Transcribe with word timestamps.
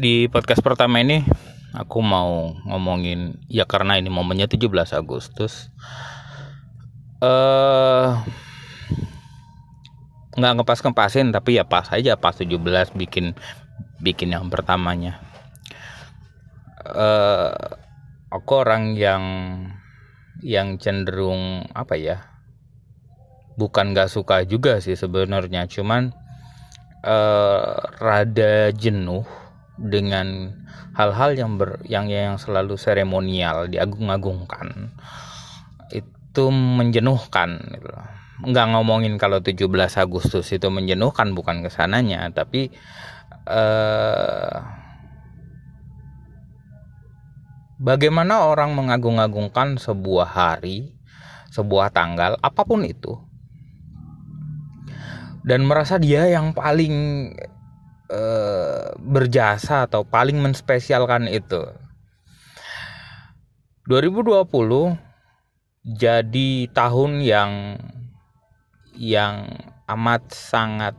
di 0.00 0.32
podcast 0.32 0.64
pertama 0.64 1.04
ini 1.04 1.20
aku 1.76 2.00
mau 2.00 2.56
ngomongin 2.64 3.36
ya 3.52 3.68
karena 3.68 4.00
ini 4.00 4.08
momennya 4.08 4.48
17 4.48 4.96
Agustus 4.96 5.68
eh 7.20 8.08
nggak 10.40 10.52
ngepas 10.56 10.80
ngepasin 10.80 11.36
tapi 11.36 11.60
ya 11.60 11.68
pas 11.68 11.84
aja 11.92 12.16
pas 12.16 12.32
17 12.32 12.56
bikin 12.96 13.36
bikin 14.00 14.32
yang 14.32 14.48
pertamanya. 14.48 15.20
Eh 16.80 17.52
aku 18.32 18.52
orang 18.56 18.96
yang 18.96 19.24
yang 20.40 20.80
cenderung 20.80 21.68
apa 21.76 22.00
ya 22.00 22.24
bukan 23.60 23.92
gak 23.92 24.08
suka 24.08 24.48
juga 24.48 24.80
sih 24.80 24.96
sebenarnya 24.96 25.68
cuman 25.68 26.16
eh, 27.04 27.76
rada 28.00 28.72
jenuh 28.72 29.28
dengan 29.80 30.52
hal-hal 30.92 31.32
yang 31.32 31.56
ber 31.56 31.80
yang 31.88 32.12
yang 32.12 32.36
selalu 32.36 32.76
seremonial 32.76 33.66
diagung-agungkan. 33.72 34.92
Itu 35.88 36.52
menjenuhkan 36.52 37.58
gitu. 37.72 37.88
Nggak 38.40 38.66
ngomongin 38.76 39.16
kalau 39.16 39.40
17 39.40 39.64
Agustus 40.00 40.48
itu 40.52 40.68
menjenuhkan 40.68 41.32
bukan 41.36 41.64
ke 41.64 41.68
sananya 41.72 42.28
tapi 42.32 42.72
eh, 43.48 44.56
bagaimana 47.80 48.44
orang 48.44 48.76
mengagung-agungkan 48.76 49.80
sebuah 49.80 50.28
hari 50.28 50.92
sebuah 51.50 51.90
tanggal 51.90 52.38
apa 52.38 52.62
pun 52.62 52.86
itu 52.86 53.18
dan 55.42 55.64
merasa 55.64 55.96
dia 55.96 56.28
yang 56.28 56.52
paling 56.52 56.94
eh, 58.10 58.90
berjasa 58.98 59.86
atau 59.86 60.02
paling 60.02 60.36
menspesialkan 60.42 61.30
itu. 61.30 61.70
2020 63.86 64.98
jadi 65.80 66.50
tahun 66.70 67.24
yang 67.24 67.80
yang 68.98 69.48
amat 69.88 70.28
sangat 70.30 70.94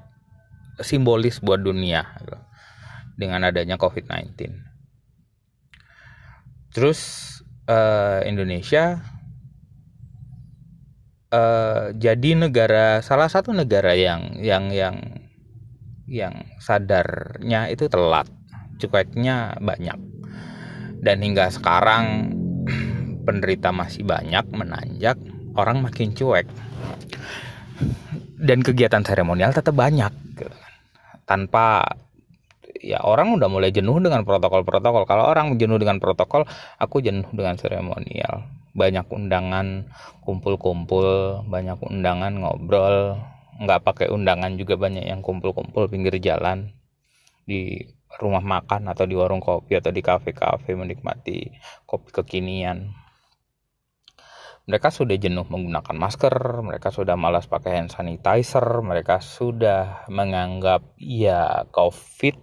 simbolis 0.81 1.37
buat 1.37 1.61
dunia 1.61 2.07
gitu, 2.23 2.39
dengan 3.19 3.45
adanya 3.45 3.77
COVID-19. 3.77 4.57
Terus 6.73 6.99
eh, 7.69 8.25
Indonesia 8.25 9.03
uh, 11.31 11.95
jadi 11.95 12.35
negara 12.35 12.99
salah 13.01 13.31
satu 13.31 13.55
negara 13.55 13.95
yang 13.95 14.37
yang 14.37 14.69
yang 14.69 14.95
yang 16.11 16.43
sadarnya 16.59 17.71
itu 17.71 17.87
telat 17.87 18.27
cueknya 18.83 19.55
banyak. 19.63 19.95
Dan 20.99 21.17
hingga 21.23 21.47
sekarang 21.47 22.35
penderita 23.25 23.71
masih 23.71 24.03
banyak 24.03 24.43
menanjak 24.51 25.15
orang 25.55 25.79
makin 25.79 26.11
cuek. 26.11 26.45
Dan 28.41 28.59
kegiatan 28.59 29.05
seremonial 29.07 29.55
tetap 29.55 29.71
banyak 29.71 30.11
gitu 30.35 30.51
kan. 30.51 30.73
tanpa 31.29 31.95
ya 32.81 32.99
orang 33.05 33.37
udah 33.37 33.47
mulai 33.47 33.69
jenuh 33.71 34.01
dengan 34.01 34.27
protokol-protokol. 34.27 35.07
Kalau 35.07 35.29
orang 35.29 35.55
jenuh 35.55 35.77
dengan 35.77 36.01
protokol 36.01 36.43
aku 36.75 36.99
jenuh 36.99 37.29
dengan 37.31 37.55
seremonial. 37.55 38.49
Banyak 38.73 39.07
undangan 39.07 39.87
kumpul-kumpul 40.25 41.41
banyak 41.47 41.77
undangan 41.85 42.33
ngobrol 42.35 43.21
nggak 43.59 43.81
pakai 43.83 44.07
undangan 44.13 44.55
juga 44.55 44.79
banyak 44.79 45.03
yang 45.03 45.19
kumpul-kumpul 45.19 45.91
pinggir 45.91 46.15
jalan 46.23 46.71
di 47.43 47.83
rumah 48.19 48.43
makan 48.43 48.91
atau 48.91 49.07
di 49.07 49.15
warung 49.15 49.43
kopi 49.43 49.79
atau 49.79 49.91
di 49.91 50.03
kafe-kafe 50.03 50.75
menikmati 50.75 51.51
kopi 51.83 52.09
kekinian. 52.11 52.91
Mereka 54.69 54.93
sudah 54.93 55.17
jenuh 55.17 55.43
menggunakan 55.49 55.97
masker, 55.97 56.61
mereka 56.61 56.93
sudah 56.93 57.17
malas 57.17 57.49
pakai 57.49 57.81
hand 57.81 57.91
sanitizer, 57.91 58.63
mereka 58.85 59.17
sudah 59.19 60.05
menganggap 60.07 60.85
ya 61.01 61.65
COVID 61.73 62.37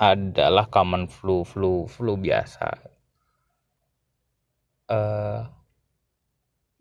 adalah 0.00 0.68
common 0.68 1.08
flu, 1.08 1.44
flu, 1.44 1.84
flu 1.88 2.16
biasa. 2.16 2.68
Uh, 4.86 5.44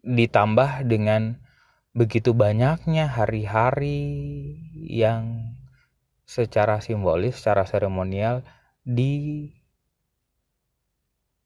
ditambah 0.06 0.86
dengan 0.86 1.45
begitu 1.96 2.36
banyaknya 2.36 3.08
hari-hari 3.08 4.04
yang 4.76 5.56
secara 6.28 6.84
simbolis, 6.84 7.40
secara 7.40 7.64
seremonial 7.64 8.44
di 8.84 9.48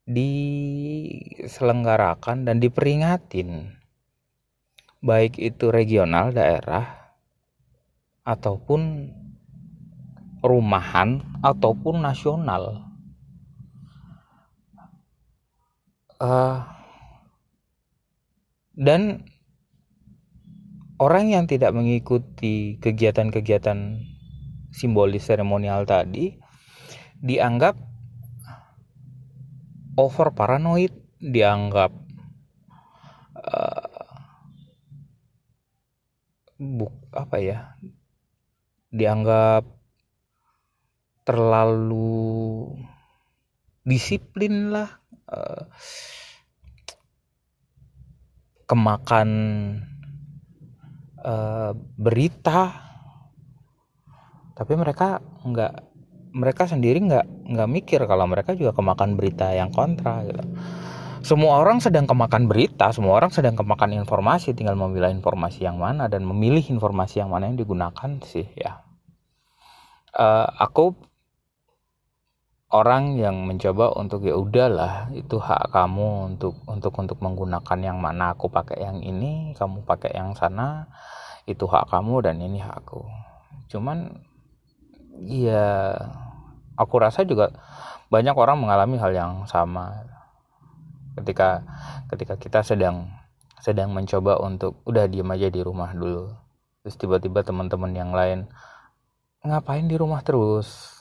diselenggarakan 0.09 2.49
dan 2.49 2.57
diperingatin. 2.57 3.77
Baik 5.05 5.37
itu 5.37 5.69
regional 5.69 6.33
daerah 6.33 7.13
ataupun 8.25 9.13
rumahan 10.41 11.21
ataupun 11.45 12.01
nasional. 12.01 12.89
Uh, 16.19 16.67
dan 18.75 19.23
orang 20.99 21.31
yang 21.31 21.47
tidak 21.47 21.71
mengikuti 21.71 22.75
kegiatan-kegiatan 22.83 24.03
simbolis 24.69 25.25
seremonial 25.25 25.87
tadi 25.87 26.35
dianggap 27.19 27.79
over 29.95 30.31
paranoid 30.35 30.91
dianggap 31.19 31.91
uh, 33.35 34.07
buk 36.59 36.95
apa 37.15 37.37
ya 37.39 37.59
dianggap 38.91 39.63
terlalu 41.23 42.75
disiplin 43.87 44.75
lah 44.75 44.99
uh, 45.31 45.63
kemakan 48.67 49.29
berita 51.75 52.89
tapi 54.59 54.75
mereka 54.75 55.23
nggak 55.47 55.73
mereka 56.35 56.67
sendiri 56.67 56.99
nggak 56.99 57.25
nggak 57.47 57.69
mikir 57.71 58.03
kalau 58.05 58.27
mereka 58.27 58.53
juga 58.53 58.75
kemakan 58.75 59.15
berita 59.15 59.49
yang 59.55 59.71
kontra 59.71 60.21
gitu. 60.27 60.43
Semua 61.19 61.59
orang 61.59 61.83
sedang 61.83 62.07
kemakan 62.07 62.47
berita 62.47 62.91
semua 62.91 63.15
orang 63.19 63.31
sedang 63.31 63.55
kemakan 63.55 63.95
informasi 63.95 64.51
tinggal 64.55 64.75
memilah 64.75 65.11
informasi 65.11 65.63
yang 65.63 65.79
mana 65.79 66.11
dan 66.11 66.23
memilih 66.27 66.63
informasi 66.63 67.23
yang 67.23 67.31
mana 67.31 67.47
yang 67.47 67.55
digunakan 67.55 68.19
sih 68.23 68.47
ya. 68.55 68.83
Uh, 70.11 70.47
aku 70.59 70.95
orang 72.69 73.17
yang 73.17 73.49
mencoba 73.49 73.95
untuk 73.97 74.27
ya 74.27 74.37
udahlah 74.37 75.09
itu 75.17 75.41
hak 75.41 75.73
kamu 75.73 76.35
untuk 76.35 76.53
untuk 76.69 76.93
untuk 77.01 77.17
menggunakan 77.17 77.79
yang 77.81 77.97
mana 77.97 78.37
aku 78.37 78.51
pakai 78.51 78.85
yang 78.85 79.01
ini 79.01 79.57
kamu 79.57 79.81
pakai 79.87 80.13
yang 80.13 80.37
sana 80.37 80.85
itu 81.49 81.65
hak 81.65 81.89
kamu 81.89 82.21
dan 82.21 82.35
ini 82.39 82.61
hakku 82.61 83.05
cuman 83.69 84.21
ya 85.19 85.93
aku 86.79 86.95
rasa 87.01 87.27
juga 87.27 87.51
banyak 88.09 88.33
orang 88.33 88.57
mengalami 88.57 88.97
hal 88.97 89.11
yang 89.13 89.31
sama. 89.45 90.07
Ketika 91.13 91.61
ketika 92.09 92.39
kita 92.39 92.59
sedang 92.65 93.11
sedang 93.59 93.91
mencoba 93.91 94.39
untuk 94.39 94.79
udah 94.87 95.05
diam 95.05 95.29
aja 95.29 95.51
di 95.51 95.61
rumah 95.61 95.91
dulu. 95.93 96.31
Terus 96.81 96.95
tiba-tiba 96.95 97.43
teman-teman 97.45 97.91
yang 97.93 98.11
lain 98.15 98.47
ngapain 99.45 99.85
di 99.85 99.99
rumah 99.99 100.25
terus? 100.25 100.97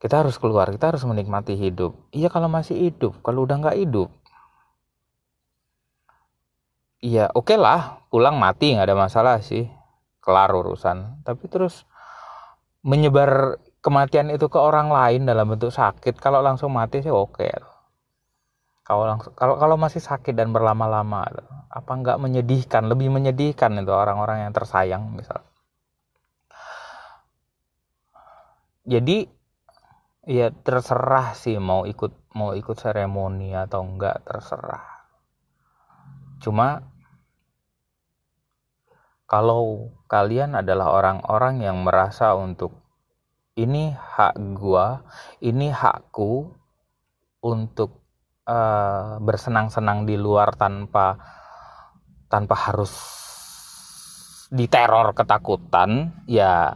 Kita 0.00 0.24
harus 0.24 0.40
keluar 0.40 0.72
kita 0.72 0.96
harus 0.96 1.04
menikmati 1.04 1.58
hidup. 1.58 1.92
Iya 2.14 2.32
kalau 2.32 2.48
masih 2.48 2.78
hidup 2.88 3.20
kalau 3.20 3.44
udah 3.44 3.60
nggak 3.60 3.78
hidup. 3.84 4.08
Iya 7.04 7.28
oke 7.36 7.52
okay 7.52 7.58
lah 7.60 7.99
pulang 8.10 8.36
mati 8.36 8.74
nggak 8.74 8.90
ada 8.90 8.98
masalah 8.98 9.38
sih. 9.40 9.70
Kelar 10.20 10.52
urusan. 10.52 11.24
Tapi 11.24 11.46
terus 11.48 11.88
menyebar 12.84 13.62
kematian 13.80 14.28
itu 14.28 14.50
ke 14.52 14.58
orang 14.60 14.92
lain 14.92 15.24
dalam 15.24 15.48
bentuk 15.48 15.72
sakit 15.72 16.20
kalau 16.20 16.44
langsung 16.44 16.72
mati 16.72 17.00
sih 17.00 17.12
oke 17.12 17.48
kalau 18.90 19.06
langsung 19.06 19.32
kalau 19.38 19.54
kalau 19.54 19.78
masih 19.78 20.02
sakit 20.02 20.34
dan 20.34 20.50
berlama-lama 20.50 21.22
apa 21.70 21.92
nggak 21.94 22.18
menyedihkan? 22.18 22.90
Lebih 22.90 23.06
menyedihkan 23.14 23.78
itu 23.78 23.94
orang-orang 23.94 24.42
yang 24.42 24.50
tersayang 24.50 25.14
misal. 25.14 25.46
Jadi 28.82 29.30
ya 30.26 30.50
terserah 30.50 31.38
sih 31.38 31.54
mau 31.62 31.86
ikut 31.86 32.34
mau 32.34 32.50
ikut 32.58 32.74
seremoni 32.74 33.54
atau 33.54 33.86
enggak 33.86 34.26
terserah. 34.26 35.06
Cuma 36.42 36.82
kalau 39.30 39.94
kalian 40.10 40.58
adalah 40.58 40.90
orang-orang 40.90 41.62
yang 41.62 41.86
merasa 41.86 42.34
untuk 42.34 42.74
ini 43.54 43.94
hak 43.94 44.34
gua 44.58 45.06
ini 45.38 45.70
hakku 45.70 46.50
untuk 47.38 48.02
uh, 48.50 49.22
bersenang-senang 49.22 50.02
di 50.02 50.18
luar 50.18 50.58
tanpa 50.58 51.14
tanpa 52.26 52.54
harus 52.58 52.90
diteror 54.50 55.14
ketakutan 55.14 56.10
ya 56.26 56.74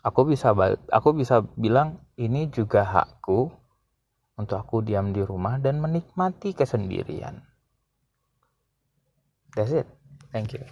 aku 0.00 0.32
bisa 0.32 0.56
aku 0.88 1.12
bisa 1.12 1.44
bilang 1.60 2.00
ini 2.16 2.48
juga 2.48 2.88
hakku 2.88 3.52
untuk 4.38 4.56
aku 4.56 4.86
diam 4.86 5.10
di 5.10 5.20
rumah 5.20 5.58
dan 5.58 5.82
menikmati 5.82 6.54
kesendirian. 6.54 7.42
That's 9.58 9.74
it. 9.74 9.90
Thank 10.30 10.54
you. 10.54 10.62